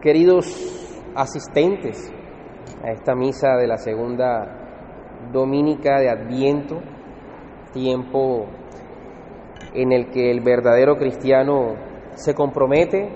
[0.00, 0.46] Queridos
[1.14, 2.10] asistentes
[2.82, 6.80] a esta misa de la segunda dominica de Adviento,
[7.74, 8.46] tiempo
[9.74, 11.74] en el que el verdadero cristiano
[12.14, 13.10] se compromete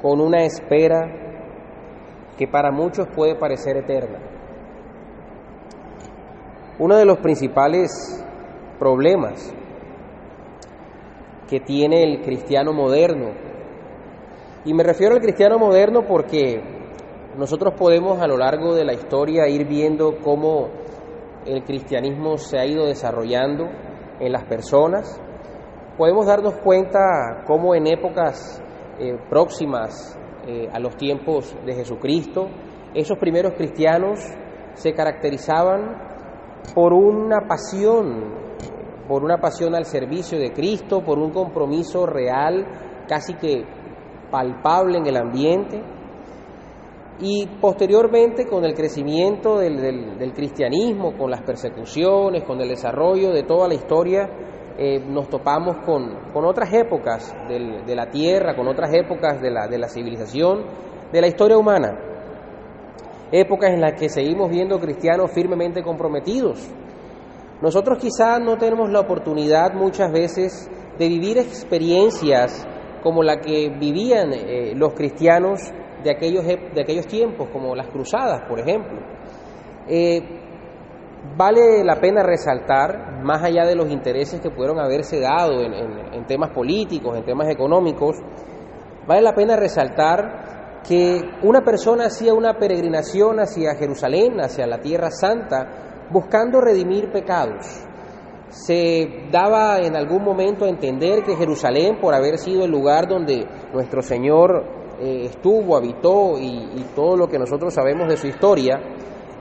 [0.00, 1.10] con una espera
[2.36, 4.20] que para muchos puede parecer eterna.
[6.78, 8.24] Uno de los principales
[8.78, 9.52] problemas
[11.50, 13.32] que tiene el cristiano moderno,
[14.68, 16.62] y me refiero al cristiano moderno porque
[17.38, 20.68] nosotros podemos a lo largo de la historia ir viendo cómo
[21.46, 23.64] el cristianismo se ha ido desarrollando
[24.20, 25.18] en las personas.
[25.96, 28.62] Podemos darnos cuenta cómo en épocas
[28.98, 32.50] eh, próximas eh, a los tiempos de Jesucristo,
[32.94, 34.18] esos primeros cristianos
[34.74, 35.96] se caracterizaban
[36.74, 38.34] por una pasión,
[39.08, 42.66] por una pasión al servicio de Cristo, por un compromiso real,
[43.08, 43.77] casi que
[44.30, 45.82] palpable en el ambiente.
[47.20, 53.66] Y posteriormente, con el crecimiento del, cristianismo, con las persecuciones, con el desarrollo de toda
[53.66, 54.30] la historia,
[54.78, 59.66] eh, nos topamos con, con otras épocas de la tierra, con otras épocas de la,
[59.66, 60.64] de la civilización,
[61.12, 61.98] de la historia humana.
[63.32, 66.70] Épocas en las que seguimos viendo cristianos firmemente comprometidos.
[67.60, 72.64] Nosotros quizás no tenemos la oportunidad muchas veces de vivir experiencias
[73.08, 75.72] como la que vivían eh, los cristianos
[76.04, 78.98] de aquellos, de aquellos tiempos, como las cruzadas, por ejemplo.
[79.88, 80.20] Eh,
[81.34, 86.14] vale la pena resaltar, más allá de los intereses que pudieron haberse dado en, en,
[86.16, 88.18] en, temas políticos, en temas económicos,
[89.06, 95.10] vale la pena resaltar que una persona hacía una peregrinación hacia Jerusalén, hacia la Tierra
[95.10, 97.87] Santa, buscando redimir pecados.
[98.50, 103.46] Se daba en algún momento a entender que Jerusalén, por haber sido el lugar donde
[103.72, 104.64] nuestro Señor
[105.00, 108.80] eh, estuvo, habitó y, todo lo que nosotros sabemos de su historia,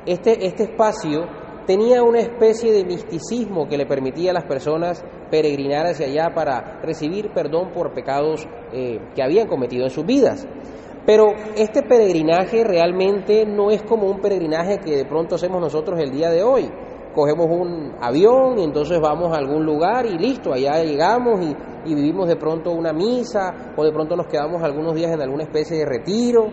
[0.06, 1.26] este, este espacio
[1.66, 6.80] tenía una especie de misticismo que le permitía a las personas peregrinar hacia allá para
[6.82, 10.48] recibir perdón por pecados eh, que habían cometido en sus vidas.
[11.06, 16.12] Pero este peregrinaje realmente no es como un peregrinaje que de pronto hacemos nosotros el
[16.12, 16.70] día de hoy.
[17.18, 22.28] Cogemos un avión y entonces vamos a algún lugar y listo, allá llegamos y, vivimos
[22.28, 25.86] de pronto una misa o de pronto nos quedamos algunos días en alguna especie de
[25.86, 26.46] retiro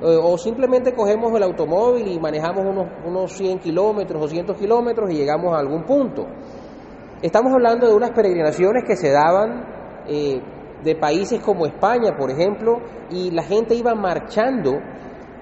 [0.00, 5.16] o simplemente cogemos el automóvil y manejamos unos, unos 100 kilómetros o 200 kilómetros y
[5.16, 6.24] llegamos a algún punto.
[7.20, 9.64] Estamos hablando de unas peregrinaciones que se daban
[10.06, 10.40] eh,
[10.84, 12.78] de países como España, por ejemplo,
[13.10, 14.72] y la gente iba marchando,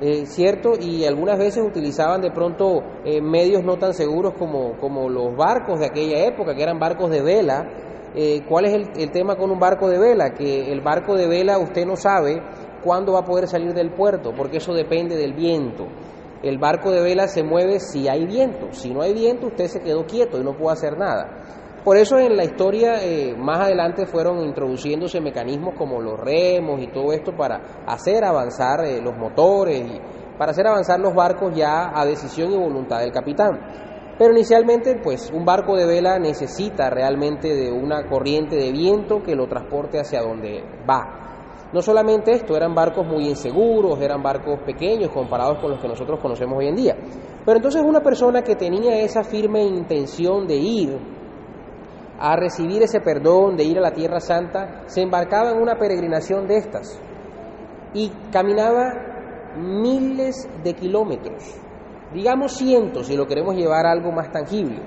[0.01, 0.73] eh, ¿cierto?
[0.81, 5.81] Y algunas veces utilizaban de pronto eh, medios no tan seguros como, como, los barcos
[5.81, 7.69] de aquella época, que eran barcos de vela.
[8.49, 10.31] ¿Cuál es el tema con un barco de vela?
[10.31, 12.43] Que el barco de vela usted no sabe
[12.83, 15.87] cuándo va a poder salir del puerto, porque eso depende del viento.
[16.43, 19.81] El barco de vela se mueve si hay viento, si no hay viento usted se
[19.81, 21.70] quedó quieto y no puede hacer nada.
[21.85, 26.89] Por eso en la historia eh, más adelante fueron introduciéndose mecanismos como los remos y
[26.89, 29.99] todo esto para hacer avanzar eh, los motores y
[30.37, 33.59] para hacer avanzar los barcos ya a decisión y voluntad del capitán.
[34.19, 39.35] Pero inicialmente, pues un barco de vela necesita realmente de una corriente de viento que
[39.35, 41.21] lo transporte hacia donde va.
[41.73, 46.21] No solamente esto, eran barcos muy inseguros, eran barcos pequeños comparados con los que nosotros
[46.21, 46.97] conocemos hoy en día.
[47.47, 51.20] Pero entonces una persona que tenía esa firme intención de ir
[52.21, 56.47] a recibir ese perdón, de ir a la Tierra Santa, se embarcaba en una peregrinación
[56.47, 57.01] de estas
[57.95, 58.93] y caminaba
[59.57, 61.43] miles de kilómetros,
[62.13, 64.81] digamos cientos si lo queremos llevar a algo más tangible,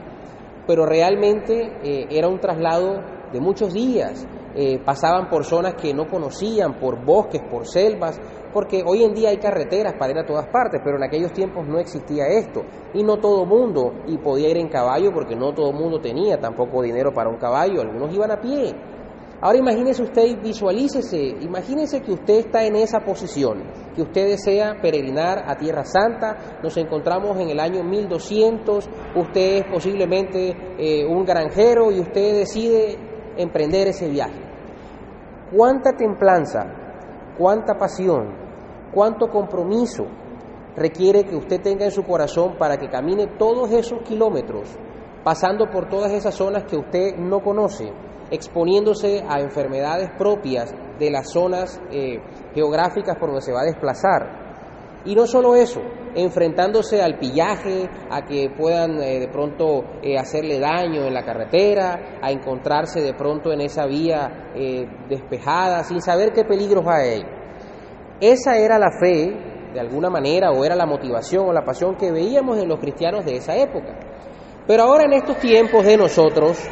[0.68, 3.02] pero realmente eh, era un traslado
[3.34, 8.20] de muchos días, eh, pasaban por zonas que no conocían, por bosques, por selvas,
[8.54, 11.68] porque hoy en día hay carreteras para ir a todas partes, pero en aquellos tiempos
[11.68, 12.62] no existía esto,
[12.94, 16.82] y no todo mundo y podía ir en caballo porque no todo mundo tenía tampoco
[16.82, 18.76] dinero para un caballo, algunos iban a pie.
[19.42, 23.62] Ahora imagínese usted visualícese, imagínese que usted está en esa posición,
[23.94, 29.64] que usted desea peregrinar a Tierra Santa, nos encontramos en el año 1200, usted es
[29.66, 34.42] posiblemente eh, un granjero y usted decide emprender ese viaje.
[35.56, 36.66] ¿Cuánta templanza,
[37.38, 38.36] cuánta pasión,
[38.94, 40.06] cuánto compromiso
[40.76, 44.76] requiere que usted tenga en su corazón para que camine todos esos kilómetros,
[45.24, 47.92] pasando por todas esas zonas que usted no conoce,
[48.32, 52.20] exponiéndose a enfermedades propias de las zonas eh,
[52.54, 54.43] geográficas por donde se va a desplazar?
[55.06, 55.82] Y no solo eso,
[56.16, 62.20] enfrentándose al pillaje, a que puedan eh, de pronto eh, hacerle daño en la carretera,
[62.22, 67.22] a encontrarse de pronto en esa vía eh, despejada, sin saber qué peligros hay.
[68.22, 72.12] Esa era la fe, de alguna manera, o era la motivación o la pasión que
[72.12, 74.00] veíamos en los cristianos de esa época.
[74.66, 76.64] Pero ahora en estos tiempos de nosotros,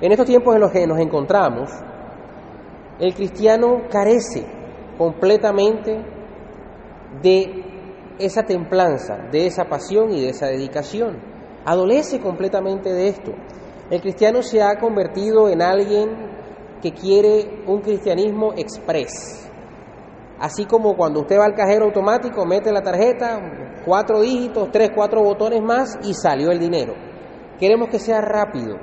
[0.00, 1.70] en estos tiempos en los que nos encontramos,
[2.98, 4.44] el cristiano carece
[4.98, 6.21] completamente
[7.20, 7.64] de
[8.18, 11.18] esa templanza, de esa pasión y de esa dedicación.
[11.64, 13.32] Adolece completamente de esto.
[13.90, 16.10] El cristiano se ha convertido en alguien
[16.80, 19.50] que quiere un cristianismo express.
[20.38, 23.38] Así como cuando usted va al cajero automático, mete la tarjeta,
[23.84, 26.94] cuatro dígitos, tres, cuatro botones más y salió el dinero.
[27.58, 28.76] Queremos que sea rápido.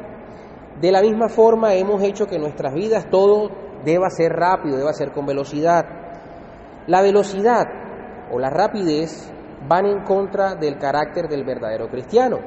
[0.79, 3.49] De la misma forma hemos hecho que nuestras vidas todo
[3.83, 5.83] deba ser rápido, deba ser con velocidad.
[6.87, 7.78] La velocidad
[8.31, 9.31] o la rapidez
[9.67, 12.37] van en contra del carácter del verdadero cristiano.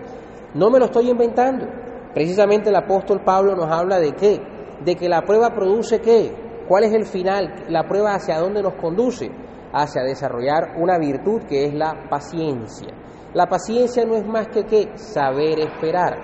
[0.55, 1.67] No me lo estoy inventando.
[2.15, 4.41] Precisamente el apóstol Pablo nos habla de qué?
[4.85, 6.35] De que la prueba produce qué?
[6.69, 7.65] ¿Cuál es el final?
[7.69, 9.31] La prueba hacia dónde nos conduce?
[9.73, 12.89] Hacia desarrollar una virtud que es la paciencia.
[13.35, 14.91] La paciencia no es más que qué?
[14.95, 16.19] Saber esperar.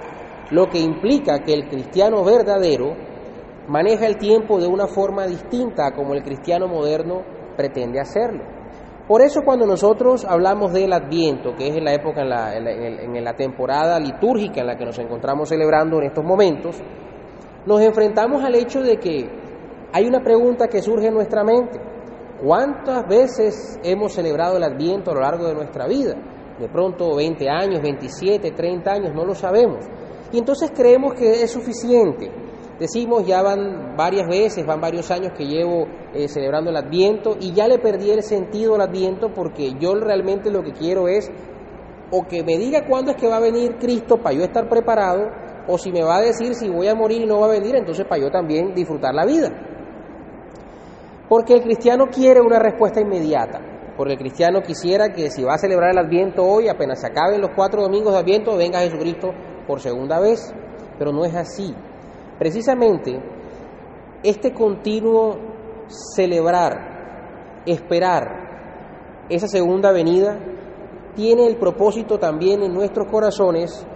[0.50, 2.94] Lo que implica que el cristiano verdadero
[3.68, 7.22] maneja el tiempo de una forma distinta a como el cristiano moderno
[7.56, 8.57] pretende hacerlo.
[9.08, 13.24] Por eso cuando nosotros hablamos del Adviento, que es en la época, en la, en,
[13.24, 16.76] la, temporada litúrgica en la que nos encontramos celebrando en estos momentos,
[17.64, 19.26] nos enfrentamos al hecho de que
[19.94, 21.80] hay una pregunta que surge en nuestra mente.
[22.44, 26.14] ¿Cuántas veces hemos celebrado el Adviento a lo largo de nuestra vida?
[26.60, 29.86] De pronto 20 años, 27, 30 años, no lo sabemos.
[30.32, 32.30] Y entonces creemos que es suficiente
[32.78, 37.52] Decimos, ya van varias veces, van varios años que llevo eh, celebrando el Adviento y
[37.52, 41.28] ya le perdí el sentido al Adviento porque yo realmente lo que quiero es
[42.10, 45.28] o que me diga cuándo es que va a venir Cristo para yo estar preparado,
[45.66, 47.76] o si me va a decir si voy a morir y no va a venir,
[47.76, 49.50] entonces para yo también disfrutar la vida.
[51.28, 53.60] Porque el cristiano quiere una respuesta inmediata,
[53.96, 57.40] porque el cristiano quisiera que si va a celebrar el Adviento hoy, apenas se acaben
[57.40, 59.32] los cuatro domingos de Adviento, venga Jesucristo
[59.66, 60.54] por segunda vez,
[60.98, 61.74] pero no es así.
[62.38, 63.20] Precisamente
[64.22, 65.38] este continuo
[66.14, 70.38] celebrar, esperar esa segunda venida,
[71.14, 73.86] tiene el propósito también en nuestros corazones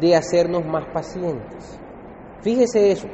[0.00, 1.78] de hacernos más pacientes.
[2.40, 3.06] Fíjese eso,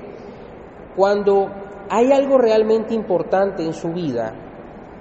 [0.96, 1.48] cuando
[1.90, 4.34] hay algo realmente importante en su vida,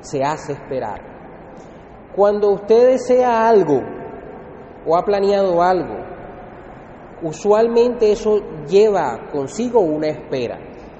[0.01, 1.01] se hace esperar.
[2.16, 3.80] Cuando usted desea algo
[4.86, 5.95] o ha planeado algo
[7.22, 10.60] usualmente eso lleva consigo una espera.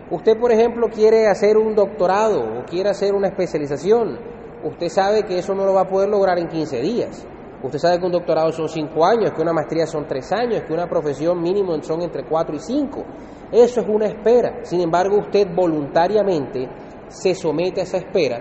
[0.10, 4.18] Usted, por ejemplo, quiere hacer un doctorado o quiere hacer una especialización.
[4.64, 7.28] Usted sabe que eso no lo va a poder lograr en 15 días.
[7.62, 10.74] Usted sabe que un doctorado son 5 años, que una maestría son 3 años, que
[10.74, 13.06] una profesión mínimo son entre 4 y 5.
[13.52, 14.60] Eso es una espera.
[14.64, 16.70] Sin embargo, usted voluntariamente
[17.10, 18.40] se somete a esa espera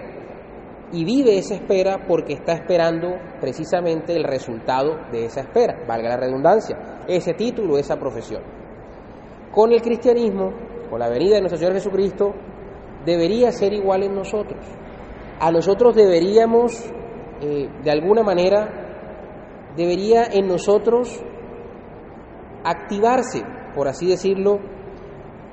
[0.92, 3.08] y vive esa espera porque está esperando
[3.40, 6.76] precisamente el resultado de esa espera, valga la redundancia,
[7.08, 8.42] ese título, esa profesión.
[9.52, 10.52] Con el cristianismo,
[10.90, 12.34] con la venida de nuestro Señor Jesucristo,
[13.04, 14.64] debería ser igual en nosotros.
[15.40, 16.72] A nosotros deberíamos,
[17.40, 21.22] eh, de alguna manera, debería en nosotros
[22.64, 23.42] activarse,
[23.74, 24.58] por así decirlo,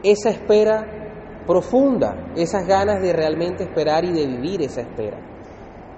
[0.03, 1.03] esa espera
[1.45, 5.19] profunda esas ganas de realmente esperar y de vivir esa espera.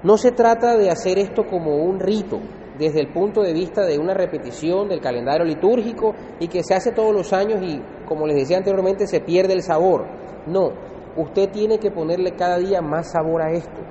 [0.03, 2.39] No se trata de hacer esto como un rito,
[2.77, 6.91] desde el punto de vista de una repetición del calendario litúrgico y que se hace
[6.91, 10.05] todos los años y, como les decía anteriormente, se pierde el sabor.
[10.47, 10.71] No,
[11.17, 13.81] usted tiene que ponerle cada día más sabor a esto.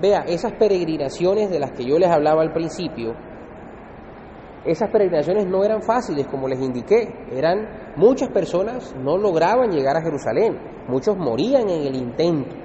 [0.00, 3.14] Vea, esas peregrinaciones de las que yo les hablaba al principio,
[4.64, 10.02] esas peregrinaciones no eran fáciles, como les indiqué, eran muchas personas no lograban llegar a
[10.02, 10.58] Jerusalén,
[10.88, 12.56] muchos morían en el intento,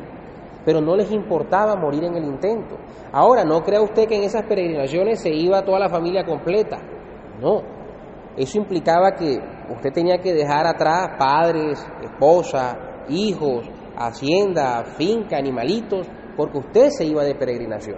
[0.70, 2.78] pero no les importaba morir en el intento.
[3.12, 6.78] Ahora, no crea usted que en esas peregrinaciones se iba toda la familia completa,
[7.42, 7.64] no,
[8.38, 9.40] eso implicaba que
[9.74, 16.08] usted tenía que dejar atrás padres, esposa, hijos, hacienda, finca, animalitos,
[16.38, 17.98] porque usted se iba de peregrinación.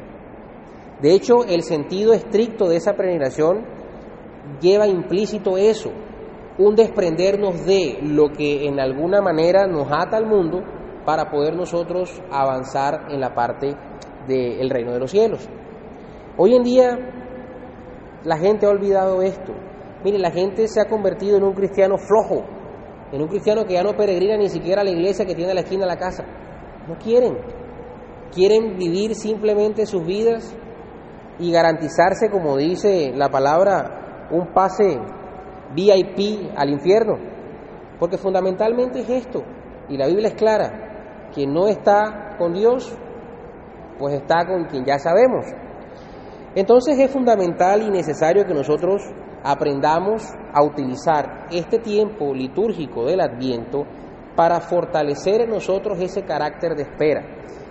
[1.02, 3.66] De hecho, el sentido estricto de esa peregrinación
[4.62, 5.92] lleva implícito eso,
[6.58, 10.64] un desprendernos de lo que en alguna manera nos ata al mundo
[11.06, 13.76] para poder nosotros avanzar en la parte
[14.28, 15.48] del reino de los cielos.
[16.38, 16.98] Hoy en día
[18.24, 19.54] la gente ha olvidado esto.
[20.04, 22.46] Mire, la gente se ha convertido en un cristiano flojo,
[23.12, 25.56] en un cristiano que ya no peregrina ni siquiera a la iglesia que tiene a
[25.56, 26.24] la esquina de la casa.
[26.88, 27.38] No quieren.
[28.34, 30.56] Quieren vivir simplemente sus vidas
[31.40, 35.00] y garantizarse, como dice la palabra, un pase
[35.76, 37.18] VIP al infierno,
[38.00, 39.44] porque fundamentalmente es esto,
[39.90, 40.91] y la Biblia es clara,
[41.34, 42.98] quien no está con Dios
[44.02, 45.46] pues está con quien ya sabemos.
[46.56, 49.04] Entonces es fundamental y necesario que nosotros
[49.44, 50.24] aprendamos
[50.54, 53.86] a utilizar este tiempo litúrgico del Adviento
[54.36, 57.22] para fortalecer en nosotros ese carácter de espera,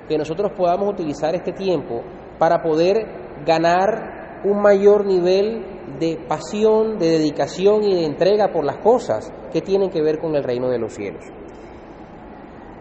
[0.08, 2.02] que nosotros podamos utilizar este tiempo
[2.38, 8.78] para poder ganar un mayor nivel de pasión, de dedicación y de entrega por las
[8.78, 11.24] cosas que tienen que ver con el reino de los cielos.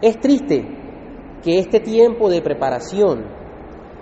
[0.02, 0.66] Es triste
[1.42, 3.22] que este tiempo de preparación,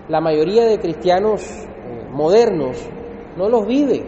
[0.09, 2.76] la mayoría de cristianos eh, modernos
[3.37, 4.05] no los vive,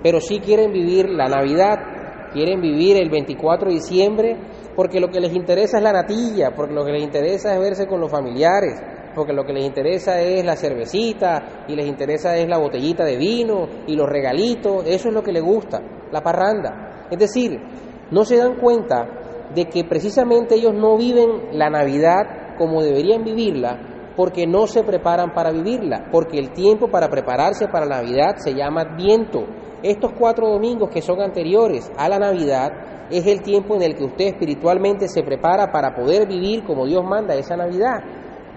[0.00, 4.36] pero sí quieren vivir la Navidad, quieren vivir el 24 de diciembre,
[4.76, 7.88] porque lo que les interesa es la natilla, porque lo que les interesa es verse
[7.88, 8.80] con los familiares,
[9.12, 13.16] porque lo que les interesa es la cervecita y les interesa es la botellita de
[13.16, 15.80] vino y los regalitos, eso es lo que les gusta,
[16.12, 17.06] la parranda.
[17.10, 17.58] Es decir,
[18.12, 19.23] no se dan cuenta
[19.54, 25.32] de que precisamente ellos no viven la Navidad como deberían vivirla porque no se preparan
[25.34, 29.44] para vivirla, porque el tiempo para prepararse para la Navidad se llama Adviento.
[29.82, 32.70] Estos cuatro domingos que son anteriores a la Navidad
[33.10, 37.04] es el tiempo en el que usted espiritualmente se prepara para poder vivir como Dios
[37.04, 37.98] manda esa Navidad.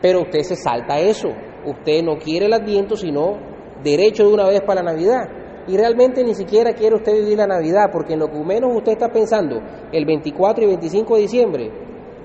[0.02, 1.30] Pero usted se salta eso.
[1.66, 3.38] Usted no quiere el Adviento, sino
[3.84, 5.26] derecho de una vez para la Navidad.
[5.68, 8.94] Y realmente ni siquiera quiere usted vivir la Navidad, porque en lo que menos usted
[8.94, 11.72] está pensando el 24 y 25 de diciembre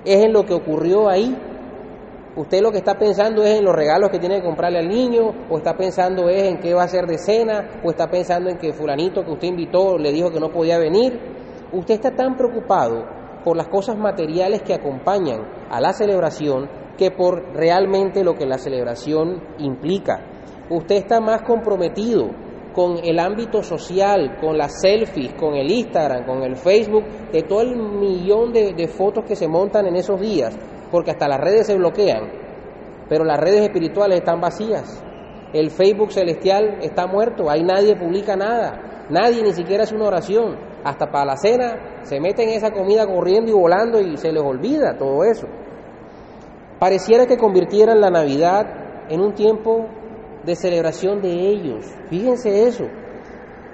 [0.04, 1.36] es en lo que ocurrió ahí.
[2.34, 5.32] Usted lo que está pensando es en los regalos que tiene que comprarle al niño,
[5.50, 8.58] o está pensando es en qué va a hacer de cena, o está pensando en
[8.58, 11.18] que fulanito que usted invitó le dijo que no podía venir.
[11.72, 13.04] Usted está tan preocupado
[13.44, 18.58] por las cosas materiales que acompañan a la celebración que por realmente lo que la
[18.58, 20.20] celebración implica.
[20.70, 22.30] Usted está más comprometido
[22.72, 27.62] con el ámbito social, con las selfies, con el Instagram, con el Facebook, de todo
[27.62, 30.56] el millón de, fotos que se montan en esos días,
[30.90, 32.30] porque hasta las redes se bloquean,
[33.08, 35.02] pero las redes espirituales están vacías.
[35.52, 40.56] El Facebook celestial está muerto, ahí nadie publica nada, nadie ni siquiera hace una oración,
[40.84, 44.96] hasta para la cena se meten esa comida corriendo y volando y se les olvida
[44.96, 45.46] todo eso.
[46.78, 48.66] Pareciera que convirtieran la Navidad
[49.08, 49.86] en un tiempo
[50.44, 51.86] de celebración de ellos.
[52.08, 52.84] Fíjense eso.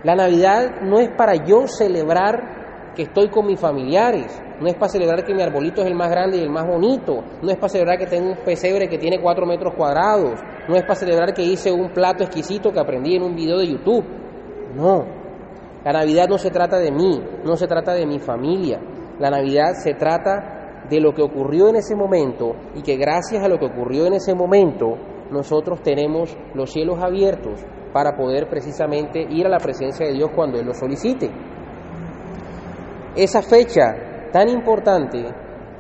[0.04, 4.88] La Navidad no es para yo celebrar que estoy con mis familiares, no es para
[4.88, 7.68] celebrar que mi arbolito es el más grande y el más bonito, no es para
[7.68, 11.42] celebrar que tengo un pesebre que tiene cuatro metros cuadrados, no es para celebrar que
[11.42, 14.04] hice un plato exquisito que aprendí en un video de YouTube.
[14.74, 15.04] No,
[15.84, 18.80] la Navidad no se trata de mí, no se trata de mi familia,
[19.18, 23.48] la Navidad se trata de lo que ocurrió en ese momento y que gracias a
[23.48, 24.96] lo que ocurrió en ese momento
[25.30, 30.58] nosotros tenemos los cielos abiertos para poder precisamente ir a la presencia de Dios cuando
[30.58, 31.30] Él lo solicite.
[33.16, 35.24] Esa fecha tan importante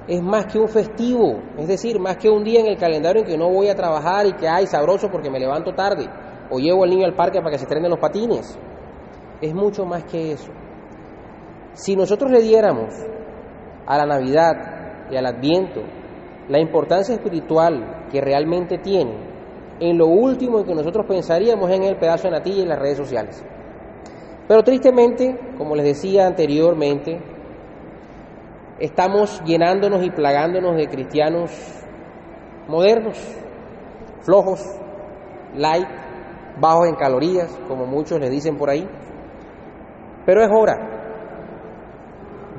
[0.06, 3.28] es más que un festivo, es decir, más que un día en el calendario en
[3.28, 6.08] que no voy a trabajar y que hay sabroso porque me levanto tarde
[6.50, 8.58] o llevo al niño al parque para que se estrenen los patines.
[9.40, 10.50] Es mucho más que eso.
[11.74, 12.94] Si nosotros le diéramos
[13.86, 15.82] a la Navidad y al Adviento
[16.48, 19.37] la importancia espiritual que realmente tiene,
[19.80, 22.96] en lo último en que nosotros pensaríamos en el pedazo de natilla y las redes
[22.96, 23.44] sociales.
[24.46, 27.20] Pero tristemente, como les decía anteriormente,
[28.78, 31.50] estamos llenándonos y plagándonos de cristianos
[32.66, 33.18] modernos,
[34.22, 34.60] flojos,
[35.54, 35.88] light,
[36.60, 38.88] bajos en calorías, como muchos les dicen por ahí.
[40.24, 40.98] Pero es hora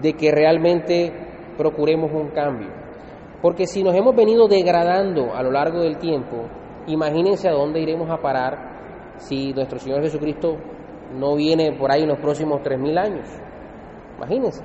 [0.02, 1.14] de que realmente
[1.58, 2.70] procuremos un cambio.
[3.42, 6.48] Porque si nos hemos venido degradando a lo largo del tiempo,
[6.94, 10.58] imagínense a dónde iremos a parar si nuestro Señor Jesucristo
[11.14, 13.28] no viene por ahí en los próximos tres mil años.
[14.18, 14.64] Imagínense.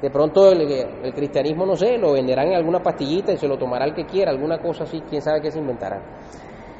[0.00, 3.58] De pronto el, el, cristianismo, no sé, lo venderán en alguna pastillita y se lo
[3.58, 6.00] tomará el que quiera, alguna cosa así, quién sabe qué se inventará.